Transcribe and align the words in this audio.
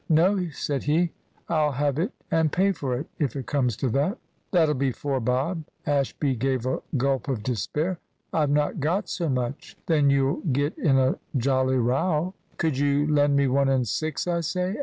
"No," 0.09 0.49
said 0.49 0.85
he, 0.85 1.11
"I'll 1.47 1.73
have 1.73 1.99
it 1.99 2.11
and 2.31 2.51
pay 2.51 2.71
for 2.71 2.95
it, 2.97 3.05
if 3.19 3.35
it 3.35 3.45
comes 3.45 3.77
to 3.77 3.89
that." 3.89 4.17
"That'll 4.51 4.73
be 4.73 4.91
four 4.91 5.19
bob." 5.19 5.63
Ashby 5.85 6.35
gave 6.37 6.65
a 6.65 6.81
gulp 6.97 7.27
of 7.27 7.43
despair. 7.43 7.99
"I've 8.33 8.49
not 8.49 8.79
got 8.79 9.09
so 9.09 9.29
much." 9.29 9.77
"Then 9.85 10.09
you'll 10.09 10.37
get 10.51 10.75
in 10.75 10.97
a 10.97 11.19
jolly 11.37 11.77
row." 11.77 12.33
"Could 12.57 12.79
you 12.79 13.05
lend 13.13 13.35
me 13.35 13.45
one 13.45 13.69
and 13.69 13.87
six, 13.87 14.25
I 14.25 14.39
say?" 14.39 14.75